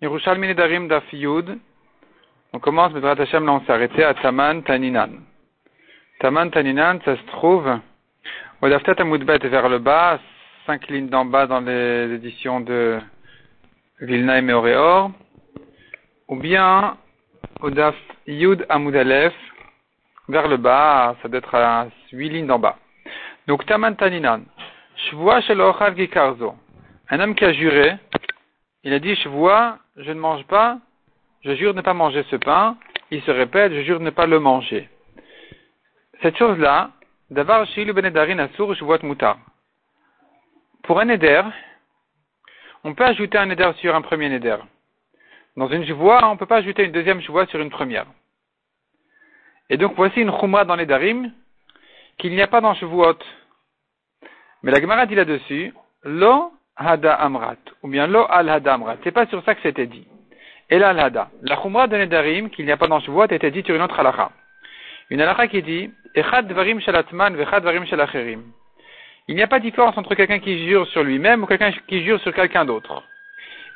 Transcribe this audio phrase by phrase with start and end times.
[0.00, 0.08] On
[2.60, 5.08] commence, mais Hashem, là on s'est arrêté à Taman Taninan.
[6.20, 7.68] Taman Taninan, ça se trouve
[8.62, 10.20] au Daftat Amoudbet vers le bas,
[10.66, 13.00] cinq lignes d'en bas dans les éditions de
[14.00, 15.10] Vilna et Meoreor,
[16.28, 16.96] ou bien
[17.60, 17.96] au Daf
[18.28, 19.34] Yud Amoudalef
[20.28, 22.76] vers le bas, ça doit être à huit lignes d'en bas.
[23.48, 24.42] Donc Taman Taninan.
[25.10, 25.60] Shvua Shel
[25.96, 26.54] Gikarzo.
[27.10, 27.96] Un homme qui a juré,
[28.84, 30.78] il a dit, je vois, je ne mange pas,
[31.42, 32.76] je jure ne pas manger ce pain.
[33.10, 34.88] Il se répète, je jure ne pas le manger.
[36.22, 36.90] Cette chose-là,
[37.30, 39.38] d'avoir shilu benedarin asur, je vois moutar.
[40.82, 41.42] Pour un neder,
[42.84, 44.56] on peut ajouter un neder sur un premier neder.
[45.56, 48.06] Dans une joie, on ne peut pas ajouter une deuxième joie sur une première.
[49.70, 51.32] Et donc voici une chumra dans les darim
[52.18, 53.18] qu'il n'y a pas dans Shavuot.
[54.62, 58.96] Mais la Gemara dit là-dessus, lo hada amrat, ou bien lo al hada amrat.
[59.04, 60.06] C'est pas sur ça que c'était dit.
[60.70, 61.26] Et là, al.
[61.42, 63.98] La chumra de Nedarim, qu'il n'y a pas dans Shavuot, était dit sur une autre
[63.98, 64.30] halakha.
[65.10, 68.42] Une halakha qui dit, echad dvarim shalatman vechad dvarim shalacherim.
[69.28, 72.02] Il n'y a pas de différence entre quelqu'un qui jure sur lui-même ou quelqu'un qui
[72.04, 73.02] jure sur quelqu'un d'autre.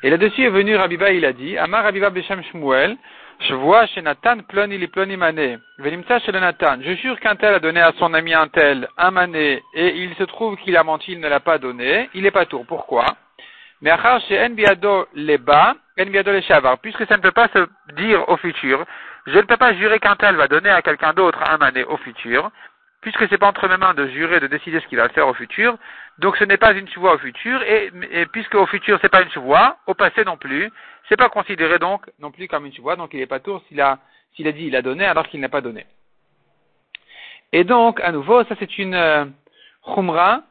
[0.01, 2.97] Et là-dessus est venu Rabiba, il a dit, Amar Rabiba Beshem Shmuel,
[3.43, 5.57] je vois chez Nathan ploni li ploni mané.
[5.77, 6.77] Venimtsa chez le Nathan.
[6.81, 10.15] Je jure qu'un tel a donné à son ami un tel un mané et il
[10.15, 12.09] se trouve qu'il a menti, il ne l'a pas donné.
[12.13, 12.65] Il est pas tour.
[12.65, 13.05] Pourquoi?
[13.81, 16.79] Mais achar chez en biado les bas, en biado les shavar.
[16.79, 18.85] Puisque ça ne peut pas se dire au futur,
[19.27, 21.97] je ne peux pas jurer qu'un tel va donner à quelqu'un d'autre un mané au
[21.97, 22.49] futur,
[23.03, 25.33] puisque c'est pas entre mes mains de jurer, de décider ce qu'il va faire au
[25.33, 25.77] futur.
[26.17, 27.91] Donc ce n'est pas une chevoie au futur, et,
[28.31, 30.71] puisque au futur c'est pas une chevoie, au passé non plus,
[31.09, 33.81] c'est pas considéré donc non plus comme une chevoie, donc il n'est pas tour s'il
[33.81, 33.99] a,
[34.35, 35.85] s'il a dit il a donné alors qu'il n'a pas donné.
[37.51, 39.25] Et donc, à nouveau, ça c'est une euh,
[39.85, 40.41] khumra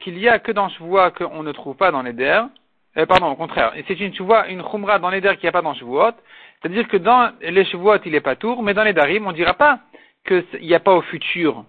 [0.00, 2.48] qu'il y a que dans chevoie qu'on ne trouve pas dans les der.
[2.96, 3.72] Euh, pardon, au contraire.
[3.86, 6.14] C'est une chevoie, une khumra dans les der qu'il n'y a pas dans chevoot.
[6.62, 9.36] C'est-à-dire que dans les chevoot il n'est pas tour, mais dans les darim, on ne
[9.36, 9.80] dira pas
[10.26, 11.64] qu'il n'y a pas au futur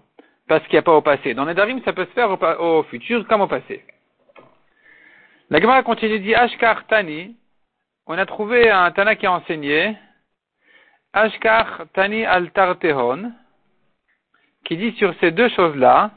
[0.48, 1.34] parce qu'il n'y a pas au passé.
[1.34, 3.84] Dans les darim, ça peut se faire au, futur comme au passé.
[5.50, 7.36] La Gemara continue dit Ashkar Tani,
[8.06, 9.96] on a trouvé un Tana qui a enseigné
[11.12, 13.32] Ashkar Tani al Tartehon,
[14.64, 16.10] qui dit sur ces deux choses-là,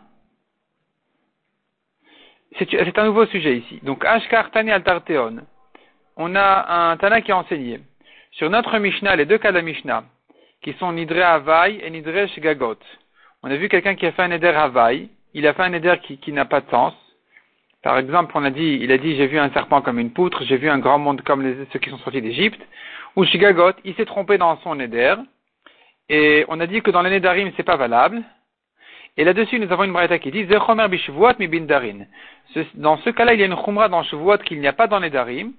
[2.57, 3.79] c'est un nouveau sujet ici.
[3.83, 5.37] Donc Ashkar Tani al Tartehon,
[6.15, 7.81] on a un Tana qui a enseigné
[8.31, 10.03] sur notre Mishnah, les deux cas de la Mishnah,
[10.61, 12.77] qui sont Nidre Havai et Nidre Shgagot.
[13.41, 15.95] On a vu quelqu'un qui a fait un Neder Havai, il a fait un Neder
[16.01, 16.93] qui, n'a pas de sens,
[17.81, 20.43] par exemple, on a dit, il a dit, j'ai vu un serpent comme une poutre,
[20.43, 22.61] j'ai vu un grand monde comme les, ceux qui sont sortis d'Égypte.
[23.15, 25.15] Ou Shigagot, il s'est trompé dans son Neder.
[26.09, 28.21] Et on a dit que dans les Nedarim, c'est pas valable.
[29.15, 30.45] Et là-dessus, nous avons une braïta qui dit.
[30.45, 30.57] Dans
[32.97, 35.53] ce cas-là, il y a une chumra dans Shavuot qu'il n'y a pas dans Nedarim.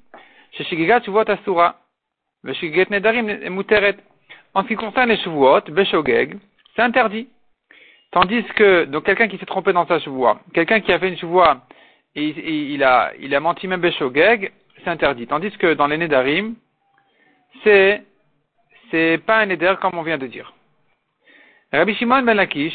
[0.53, 1.77] Chez Shigigat Shavuot Asura.
[2.43, 3.29] Le Shigigat Nedarim.
[4.55, 5.17] En ce qui concerne les
[6.77, 7.29] c'est interdit.
[8.13, 11.17] Tandis que, donc quelqu'un qui s'est trompé dans sa Shavuot, quelqu'un qui a fait une
[11.17, 11.61] Shavuot
[12.17, 12.27] et,
[12.73, 15.27] il, a, il a menti même Beshogeg, c'est interdit.
[15.27, 16.57] Tandis que dans les Nedarim,
[17.63, 18.03] c'est,
[18.91, 20.53] c'est pas un Neder comme on vient de dire.
[21.73, 22.75] Rabbi Shimon ben Lakish,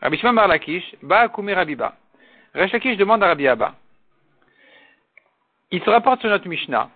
[0.00, 1.94] Rabbi Shimon ben Lakish, ba Rabiba.
[2.54, 3.74] Resh demande à Rabbi Abba.
[5.72, 6.88] Il se rapporte sur notre Mishnah.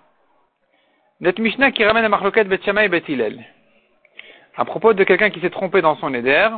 [1.20, 3.44] Notre Mishnah qui ramène à Marloket Bet et Bet Hillel.
[4.56, 6.48] À propos de quelqu'un qui s'est trompé dans son Neder,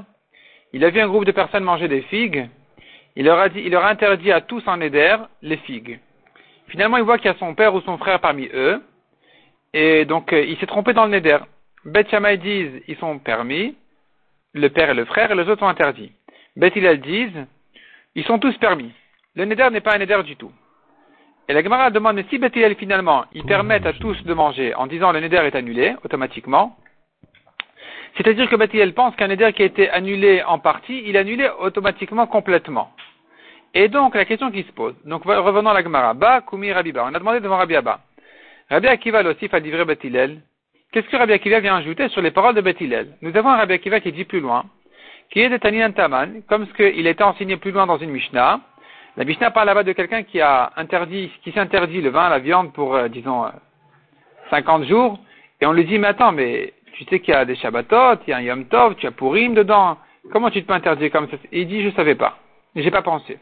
[0.73, 2.49] il a vu un groupe de personnes manger des figues,
[3.17, 6.01] il leur a interdit à tous en éder les figues.
[6.69, 8.81] Finalement, il voit qu'il y a son père ou son frère parmi eux,
[9.75, 11.39] et donc euh, il s'est trompé dans le neder.
[11.85, 13.77] Bet Shammai disent, ils sont permis,
[14.55, 16.13] le père et le frère, et les autres sont interdits.
[16.57, 17.47] Bet Hillel disent,
[18.15, 18.93] ils sont tous permis.
[19.35, 20.53] Le neder n'est pas un neder du tout.
[21.49, 24.87] Et la Gemara demande, si Bet Hillel finalement, ils permettent à tous de manger en
[24.87, 26.77] disant le neder est annulé, automatiquement,
[28.17, 31.51] c'est-à-dire que Bet Hillel pense qu'un neder qui a été annulé en partie, il est
[31.61, 32.91] automatiquement complètement.
[33.75, 37.05] Et donc, la question qui se pose, donc revenons à la Gemara, Ba, Kumi, Rabiba.
[37.05, 38.01] On a demandé devant Rabbi Abba.
[38.69, 40.41] Rabbi Akiva aussi a livré Bethilel.
[40.93, 43.75] Qu'est-ce que Rabbi Akiva vient ajouter sur les paroles de Bethilel Nous avons un Rabbi
[43.75, 44.67] Akiva qui dit plus loin,
[45.31, 48.61] qui est de Tanin Taman, comme ce qu'il était enseigné plus loin dans une Mishnah.
[49.17, 52.75] La Mishnah parle là-bas de quelqu'un qui a interdit, qui s'interdit le vin, la viande
[52.75, 53.47] pour, euh, disons,
[54.51, 55.19] 50 euh, jours,
[55.63, 58.31] et on lui dit, mais attends, mais tu sais qu'il y a des Shabbatot, il
[58.31, 59.99] y a un Yom Tov, tu as Purim dedans,
[60.31, 61.37] comment tu te peux interdire comme ça?
[61.51, 62.39] Il dit, je savais pas,
[62.77, 63.39] j'ai pas pensé.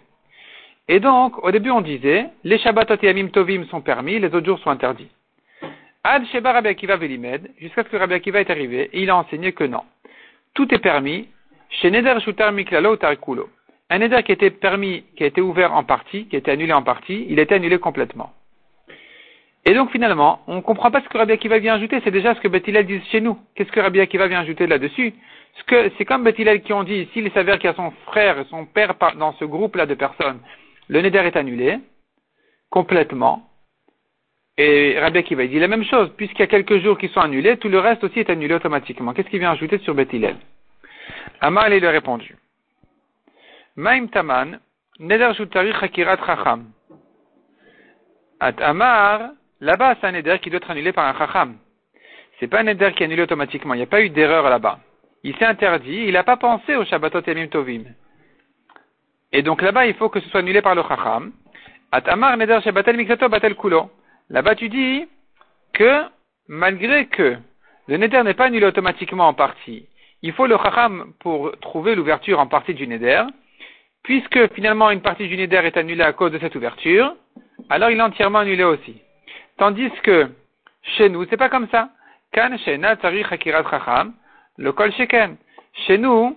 [0.88, 4.47] Et donc, au début, on disait, les Shabbatot et Amim Tovim sont permis, les autres
[4.47, 5.11] jours sont interdits.
[6.02, 9.53] Ad Sheba Rabbi Akiva Velimed, jusqu'à ce que Rabbi Akiva est arrivé, il a enseigné
[9.53, 9.82] que non.
[10.55, 11.29] Tout est permis,
[11.69, 13.49] chez Neder Shutar Miklalo Tarikulo.
[13.91, 16.73] Un Neder qui était permis, qui a été ouvert en partie, qui a été annulé
[16.73, 18.32] en partie, il a été annulé complètement.
[19.66, 22.34] Et donc finalement, on ne comprend pas ce que Rabbi Akiva vient ajouter, c'est déjà
[22.34, 23.38] ce que Bethilel dit chez nous.
[23.54, 25.12] Qu'est-ce que Rabbi Akiva vient ajouter là-dessus?
[25.68, 28.64] C'est comme Bethilel qui ont dit, s'il s'avère qu'il y a son frère et son
[28.64, 30.40] père dans ce groupe-là de personnes,
[30.88, 31.78] le Neder est annulé,
[32.70, 33.46] complètement.
[34.56, 37.58] Et Rabbi Akiva dit la même chose, puisqu'il y a quelques jours qui sont annulés,
[37.58, 39.12] tout le reste aussi est annulé automatiquement.
[39.12, 40.36] Qu'est-ce qu'il vient ajouter sur Bethilel
[41.40, 42.36] Amar lui a répondu.
[43.76, 44.58] Maim Taman,
[44.98, 46.66] Neder Shutari Chakirat Chacham.
[48.40, 49.30] At Amar,
[49.60, 51.56] Là-bas, c'est un éder qui doit être annulé par un chacham.
[52.38, 53.74] C'est pas un éder qui est annulé automatiquement.
[53.74, 54.78] Il n'y a pas eu d'erreur là-bas.
[55.22, 56.04] Il s'est interdit.
[56.06, 57.84] Il n'a pas pensé au Shabbatot Yamim Tovim.
[59.32, 61.32] Et donc là-bas, il faut que ce soit annulé par le chacham.
[61.92, 63.90] Atamar neder Shabbatel Miksato Batel Kulo.
[64.30, 65.06] Là-bas, tu dis
[65.74, 66.04] que
[66.48, 67.36] malgré que
[67.86, 69.86] le neder n'est pas annulé automatiquement en partie,
[70.22, 73.24] il faut le chacham pour trouver l'ouverture en partie du neder.
[74.02, 77.14] Puisque finalement une partie du neder est annulée à cause de cette ouverture,
[77.68, 79.02] alors il est entièrement annulé aussi.
[79.60, 80.30] Tandis que
[80.96, 81.90] chez nous, c'est pas comme ça.
[82.32, 82.56] Kan
[84.56, 85.36] le kol sheken.
[85.86, 86.34] Chez nous,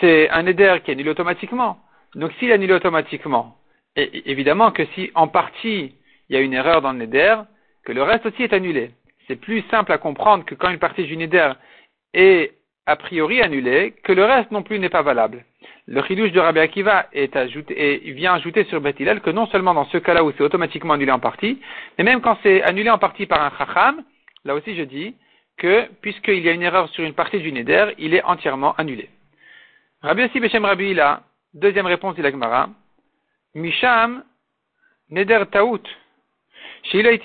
[0.00, 1.78] c'est un éder qui est annulé automatiquement.
[2.14, 3.58] Donc s'il est annulé automatiquement,
[3.96, 5.94] et évidemment que si en partie
[6.30, 7.36] il y a une erreur dans le neder,
[7.84, 8.92] que le reste aussi est annulé.
[9.26, 11.52] C'est plus simple à comprendre que quand une partie du neder
[12.14, 12.54] est
[12.88, 15.44] a priori annulée, que le reste non plus n'est pas valable
[15.88, 19.72] le chidouche de Rabbi Akiva est ajouté, et vient ajouter sur Beth que non seulement
[19.72, 21.60] dans ce cas-là où c'est automatiquement annulé en partie,
[21.96, 24.04] mais même quand c'est annulé en partie par un chacham,
[24.44, 25.16] là aussi je dis
[25.56, 29.08] que puisqu'il y a une erreur sur une partie du neder, il est entièrement annulé.
[30.02, 31.22] Rabbi Yossi Beshem Rabbi Ila,
[31.54, 32.68] deuxième réponse de l'Agmara,
[33.54, 34.24] Misham
[35.08, 35.84] neder taout,
[36.92, 37.18] Rabbi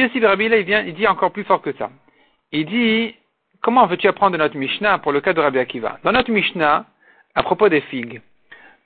[0.00, 1.90] Yossi Rabbi Ila, il, il dit encore plus fort que ça.
[2.54, 3.14] Il dit
[3.62, 5.98] Comment veux-tu apprendre de notre Mishnah pour le cas de Rabbi Akiva?
[6.04, 6.86] Dans notre Mishnah,
[7.34, 8.20] à propos des figues,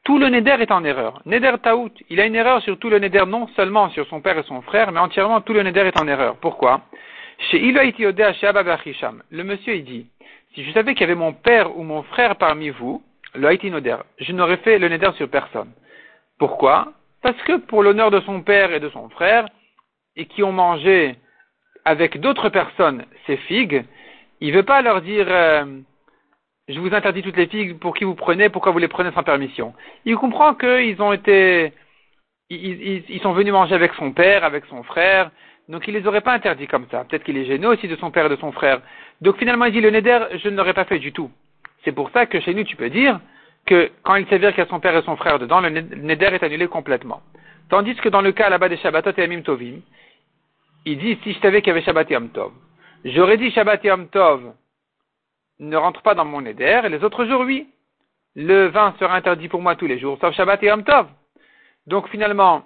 [0.04, 1.20] tout le Neder est en erreur.
[1.26, 4.38] Neder Taout, il a une erreur sur tout le Neder, non seulement sur son père
[4.38, 6.36] et son frère, mais entièrement tout le Neder est en erreur.
[6.36, 6.80] Pourquoi?
[7.50, 10.06] Chez le monsieur il dit,
[10.54, 13.02] si je savais qu'il y avait mon père ou mon frère parmi vous,
[13.34, 15.72] je n'aurais fait le Neder sur personne.
[16.38, 16.94] Pourquoi?
[17.20, 19.46] Parce que pour l'honneur de son père et de son frère,
[20.16, 21.16] et qui ont mangé
[21.88, 23.82] avec d'autres personnes ces figues,
[24.42, 25.64] il ne veut pas leur dire euh,
[26.68, 29.22] je vous interdis toutes les figues pour qui vous prenez, pourquoi vous les prenez sans
[29.22, 29.72] permission.
[30.04, 31.72] Il comprend qu'ils ont été
[32.50, 35.30] ils, ils, sont venus manger avec son père, avec son frère,
[35.70, 37.04] donc il les aurait pas interdits comme ça.
[37.04, 38.82] Peut-être qu'il est gêné aussi de son père et de son frère.
[39.22, 41.30] Donc finalement il dit le neder, je ne l'aurais pas fait du tout.
[41.84, 43.18] C'est pour ça que chez nous tu peux dire
[43.64, 46.34] que quand il s'avère qu'il y a son père et son frère dedans, le neder
[46.34, 47.22] est annulé complètement.
[47.70, 49.80] Tandis que dans le cas là-bas des Shabbatot et Amim Tovim,
[50.84, 52.52] il dit si je savais qu'il y avait Shabbat Am Tov,
[53.04, 54.54] J'aurais dit Shabbat Yom Tov
[55.60, 57.68] ne rentre pas dans mon éder, et les autres jours, oui.
[58.34, 61.06] Le vin sera interdit pour moi tous les jours, sauf Shabbat et Yom Tov.
[61.86, 62.64] Donc finalement,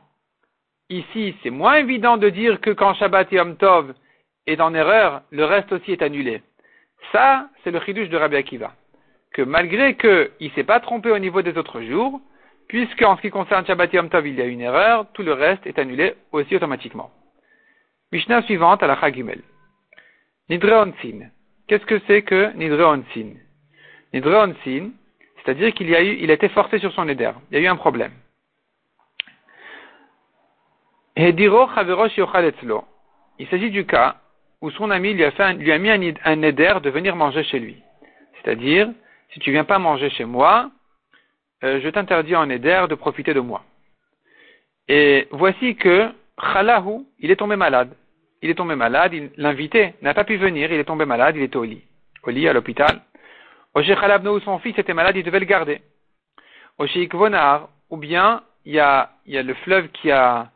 [0.88, 3.94] ici, c'est moins évident de dire que quand Shabbat et Yom Tov
[4.46, 6.42] est en erreur, le reste aussi est annulé.
[7.12, 8.72] Ça, c'est le chidouche de Rabbi Akiva.
[9.32, 12.20] Que malgré qu'il ne s'est pas trompé au niveau des autres jours,
[12.68, 15.22] puisque en ce qui concerne Shabbat et Yom Tov, il y a une erreur, tout
[15.22, 17.10] le reste est annulé aussi automatiquement.
[18.12, 19.40] Mishnah suivante à la Chagimel.
[20.50, 21.30] Nidreonsin.
[21.66, 23.36] Qu'est-ce que c'est que Nidreonsin?
[24.12, 24.90] Nidreonsin,
[25.36, 27.32] c'est-à-dire qu'il a été forcé sur son éder.
[27.50, 28.12] Il y a eu un problème.
[31.16, 31.34] Il
[33.48, 34.16] s'agit du cas
[34.60, 37.82] où son ami lui a, mis un, un éder de venir manger chez lui.
[38.36, 38.90] C'est-à-dire,
[39.32, 40.70] si tu viens pas manger chez moi,
[41.64, 43.62] euh, je t'interdis en éder de profiter de moi.
[44.88, 47.94] Et voici que Khalahu, il est tombé malade
[48.42, 51.56] il est tombé malade, l'invité n'a pas pu venir, il est tombé malade, il était
[51.56, 51.82] au lit,
[52.24, 53.00] au lit à l'hôpital.
[53.74, 55.80] Oshé Khalabno, son fils était malade, il devait le garder.
[56.78, 60.50] Oshé Ikvonar, ou bien il y a, y a le fleuve qui a,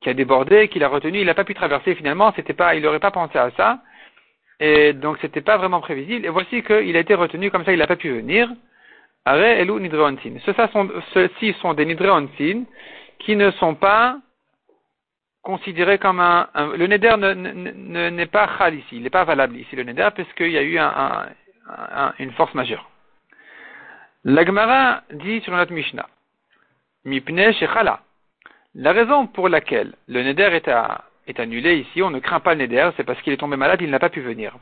[0.00, 2.82] qui a débordé, qui l'a retenu, il n'a pas pu traverser finalement, c'était pas, il
[2.82, 3.80] n'aurait pas pensé à ça,
[4.60, 7.78] et donc c'était pas vraiment prévisible, et voici qu'il a été retenu comme ça, il
[7.78, 8.48] n'a pas pu venir.
[9.26, 10.38] Nidreonsin.
[11.12, 12.64] Ceux-ci sont, des Nidreonsin
[13.18, 14.18] qui ne sont pas
[15.48, 19.82] considéré comme un, le neder n'est pas chal ici, il n'est pas valable ici le
[19.82, 22.90] neder puisqu'il y a eu un, une force majeure.
[24.24, 26.06] L'Agmara dit sur notre Mishnah,
[27.06, 28.00] mipne shechala.
[28.74, 30.70] La raison pour laquelle le neder est,
[31.28, 33.80] est annulé ici, on ne craint pas le neder, c'est parce qu'il est tombé malade,
[33.80, 34.54] il n'a pas pu venir.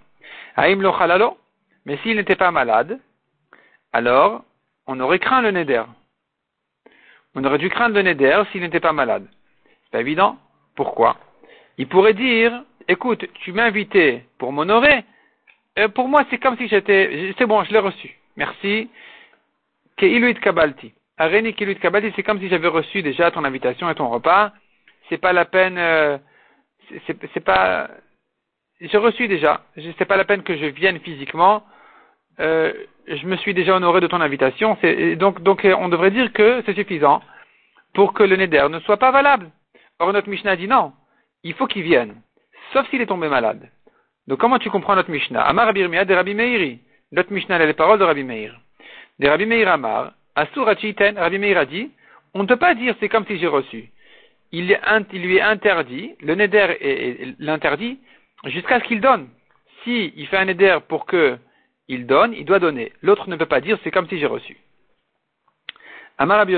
[0.55, 1.37] Aïm lo chalalo.
[1.85, 3.00] Mais s'il n'était pas malade,
[3.93, 4.45] alors
[4.87, 5.83] on aurait craint le neder.
[7.35, 9.26] On aurait dû craindre le neder s'il n'était pas malade.
[9.83, 10.38] C'est pas évident.
[10.76, 11.16] Pourquoi
[11.78, 15.04] Il pourrait dire, écoute, tu m'as invité pour m'honorer.
[15.78, 18.16] Euh, pour moi, c'est comme si j'étais, c'est bon, je l'ai reçu.
[18.37, 18.88] Merci.
[19.97, 20.92] Keiluit kabalti.
[21.18, 24.52] Areni Kilut Kabbalah, c'est comme si j'avais reçu déjà ton invitation et ton repas.
[25.09, 26.18] C'est pas la peine, euh,
[27.06, 27.88] c'est pas,
[28.80, 29.62] j'ai reçu déjà.
[29.99, 31.62] C'est pas la peine que je vienne physiquement.
[32.38, 32.73] Euh,
[33.09, 34.76] je me suis déjà honoré de ton invitation.
[35.16, 37.23] Donc, donc, on devrait dire que c'est suffisant
[37.95, 39.50] pour que le neder ne soit pas valable.
[39.99, 40.93] Or, notre Mishnah dit non.
[41.43, 42.21] Il faut qu'il vienne.
[42.73, 43.71] Sauf s'il est tombé malade.
[44.26, 45.43] Donc, comment tu comprends notre Mishnah?
[45.43, 46.81] Amar Rabbi de Rabbi Meiri.
[47.12, 48.59] Notre Mishnah, a les paroles de Rabbi Meir.
[49.19, 50.12] De Rabbi Meir Amar.
[50.35, 51.91] Asur Rabbi Meir a dit,
[52.35, 53.91] on ne peut pas dire c'est comme si j'ai reçu.
[54.53, 57.99] Il, lui est interdit, le neder l'interdit,
[58.45, 59.29] jusqu'à ce qu'il donne.
[59.83, 61.38] Si il fait un neder pour que
[61.88, 62.93] il donne, il doit donner.
[63.03, 64.57] L'autre ne peut pas dire c'est comme si j'ai reçu.
[66.19, 66.57] Amar Rabbi.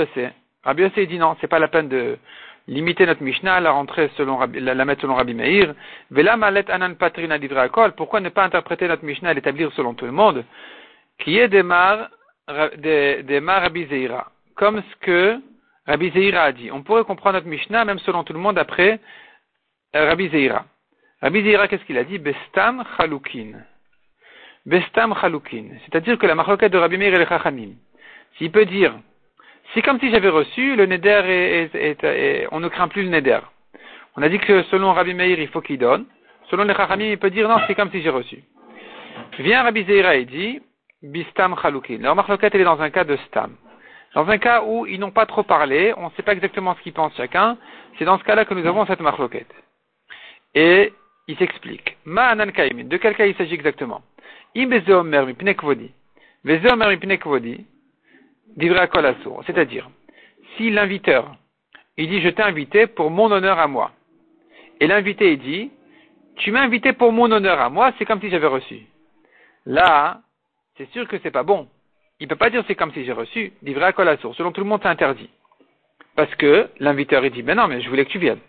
[0.64, 2.18] Rabbi dit non, c'est pas la peine de
[2.68, 5.74] limiter notre Mishnah, la rentrer selon la, mettre selon Rabbi Meir.
[6.10, 7.38] Vela malet anan patrina
[7.96, 10.44] Pourquoi ne pas interpréter notre Mishnah et l'établir selon tout le monde?
[11.18, 12.08] Qui est des mar,
[12.76, 14.30] des Rabbi Zeira.
[14.54, 15.40] Comme ce que
[15.86, 16.70] Rabbi Zeira a dit.
[16.70, 19.00] On pourrait comprendre notre Mishnah même selon tout le monde après
[19.96, 20.66] euh, Rabbi Zeira.
[21.22, 22.18] Rabbi Zeira, qu'est-ce qu'il a dit?
[22.18, 23.64] Bestam chalukin.
[24.66, 25.64] Bestam chalukin.
[25.84, 27.70] C'est-à-dire que la marloquette de Rabbi Meir et le Chachamim.
[28.36, 28.94] S'il peut dire,
[29.74, 33.40] c'est comme si j'avais reçu, le neder est, on ne craint plus le neder.
[34.16, 36.06] On a dit que selon Rabbi Meir, il faut qu'il donne.
[36.50, 38.42] Selon les Chachamim, il peut dire non, c'est comme si j'ai reçu.
[39.38, 40.60] Vient Rabbi Zeira et dit,
[41.02, 41.98] bistam chalukin.
[41.98, 43.54] Leur marloquette, elle est dans un cas de stam.
[44.14, 46.82] Dans un cas où ils n'ont pas trop parlé, on ne sait pas exactement ce
[46.82, 47.58] qu'ils pensent chacun,
[47.98, 49.52] c'est dans ce cas-là que nous avons cette marloquette.
[50.54, 50.92] Et
[51.28, 51.96] il s'explique.
[52.04, 54.02] Ma anan de quel cas il s'agit exactement?
[58.56, 59.88] C'est-à-dire,
[60.56, 61.36] si l'inviteur,
[61.96, 63.92] il dit je t'ai invité pour mon honneur à moi,
[64.80, 65.70] et l'invité il dit
[66.38, 68.86] tu m'as invité pour mon honneur à moi, c'est comme si j'avais reçu.
[69.66, 70.20] Là,
[70.76, 71.68] c'est sûr que c'est pas bon.
[72.20, 74.32] Il peut pas dire c'est comme si j'ai reçu, à colasso.
[74.34, 75.30] Selon tout le monde, c'est interdit.
[76.16, 78.40] Parce que l'inviteur il dit ben non, mais je voulais que tu viennes.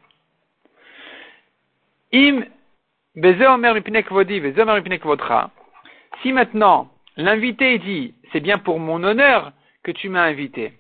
[6.22, 9.52] Si maintenant l'invité dit c'est bien pour mon honneur
[9.84, 10.74] que tu m'as invité,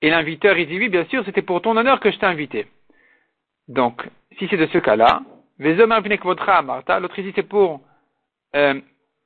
[0.00, 2.66] et l'inviteur il dit oui bien sûr c'était pour ton honneur que je t'ai invité.
[3.68, 4.02] Donc
[4.38, 5.22] si c'est de ce cas-là,
[6.64, 7.80] Martha, l'autre ici c'est pour
[8.56, 8.80] euh,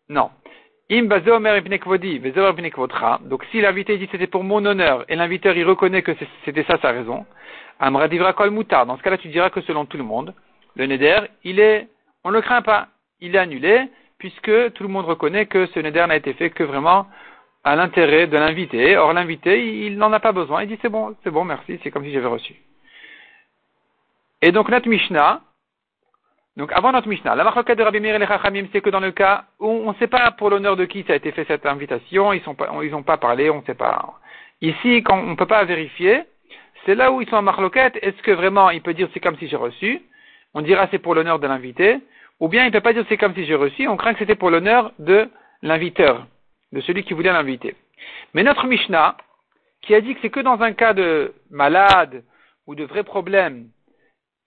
[0.08, 0.30] non.
[0.88, 1.04] Donc
[3.50, 6.12] si l'invité dit c'était pour mon honneur et l'inviteur il reconnaît que
[6.44, 7.26] c'était ça sa raison,
[7.80, 8.86] Amra divra kol mutar.
[8.86, 10.34] Dans ce cas-là tu diras que selon tout le monde,
[10.76, 11.88] le neder il est
[12.22, 12.88] on ne le craint pas,
[13.20, 16.62] il est annulé puisque tout le monde reconnaît que ce neder n'a été fait que
[16.62, 17.06] vraiment
[17.66, 18.96] à l'intérêt de l'invité.
[18.96, 20.62] Or, l'invité, il n'en a pas besoin.
[20.62, 22.54] Il dit, c'est bon, c'est bon, merci, c'est comme si j'avais reçu.
[24.40, 25.40] Et donc, notre Mishnah,
[26.56, 29.00] donc avant notre Mishnah, la marque de Rabbi Meir et les Chachamim, c'est que dans
[29.00, 31.44] le cas où on ne sait pas pour l'honneur de qui ça a été fait
[31.48, 34.14] cette invitation, ils n'ont pas, parlé, on ne sait pas.
[34.60, 36.22] Ici, quand on ne peut pas vérifier,
[36.84, 37.98] c'est là où ils sont en marloquette.
[38.00, 40.02] Est-ce que vraiment il peut dire c'est comme si j'ai reçu?
[40.54, 41.98] On dira c'est pour l'honneur de l'invité.
[42.38, 44.20] Ou bien il ne peut pas dire c'est comme si j'ai reçu, on craint que
[44.20, 45.28] c'était pour l'honneur de
[45.62, 46.26] l'inviteur,
[46.72, 47.76] de celui qui voulait l'inviter.
[48.34, 49.16] Mais notre Mishnah,
[49.82, 52.24] qui a dit que c'est que dans un cas de malade
[52.66, 53.68] ou de vrai problème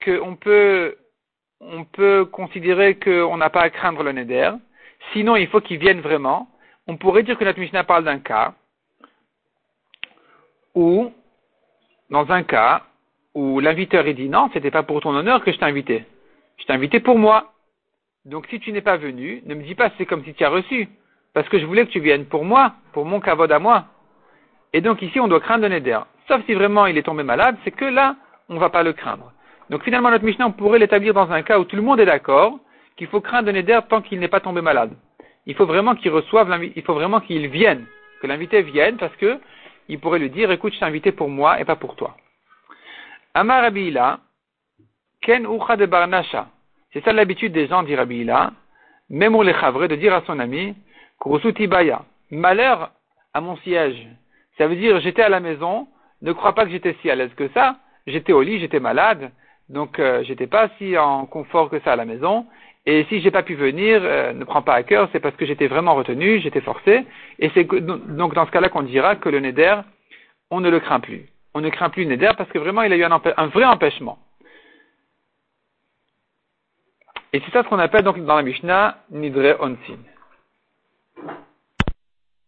[0.03, 0.97] qu'on peut,
[1.61, 4.51] on peut considérer qu'on n'a pas à craindre le neder,
[5.13, 6.49] sinon il faut qu'il vienne vraiment,
[6.87, 8.53] on pourrait dire que notre Mishnah parle d'un cas
[10.75, 11.11] où,
[12.09, 12.83] dans un cas
[13.33, 16.05] où l'inviteur il dit non, c'était pas pour ton honneur que je t'ai invité.
[16.57, 17.53] Je t'ai invité pour moi.
[18.25, 20.49] Donc si tu n'es pas venu, ne me dis pas c'est comme si tu as
[20.49, 20.89] reçu,
[21.33, 23.85] parce que je voulais que tu viennes pour moi, pour mon kavod à moi.
[24.73, 25.99] Et donc ici on doit craindre le neder.
[26.27, 28.15] Sauf si vraiment il est tombé malade, c'est que là,
[28.49, 29.31] on ne va pas le craindre.
[29.69, 32.05] Donc finalement notre Mishnah, on pourrait l'établir dans un cas où tout le monde est
[32.05, 32.59] d'accord
[32.97, 34.91] qu'il faut craindre le neder tant qu'il n'est pas tombé malade.
[35.45, 37.85] Il faut vraiment qu'il reçoive, il faut vraiment qu'il vienne,
[38.21, 39.39] que l'invité vienne, parce que
[39.87, 42.15] il pourrait lui dire, écoute, je t'ai invité pour moi et pas pour toi.
[43.33, 44.19] Amar Abila,
[45.21, 46.47] Ken Ucha de Barnasha.
[46.93, 48.27] C'est ça l'habitude des gens, dit Rabbi
[49.09, 50.75] même pour les chavres, de dire à son ami,
[51.55, 52.91] Tibaya, malheur
[53.33, 54.07] à mon siège.
[54.57, 55.87] Ça veut dire, j'étais à la maison,
[56.21, 59.31] ne crois pas que j'étais si à l'aise que ça, j'étais au lit, j'étais malade,
[59.69, 62.45] donc euh, j'étais pas si en confort que ça à la maison,
[62.85, 65.45] et si j'ai pas pu venir, euh, ne prends pas à cœur, c'est parce que
[65.45, 67.05] j'étais vraiment retenu, j'étais forcé,
[67.37, 69.75] et c'est donc dans ce cas-là qu'on dira que le neder,
[70.49, 71.29] on ne le craint plus.
[71.53, 73.65] On ne craint plus le neder parce que vraiment il a eu un, un vrai
[73.65, 74.17] empêchement.
[77.31, 79.99] Et c'est ça ce qu'on appelle donc dans la Mishnah Nidre Onsin.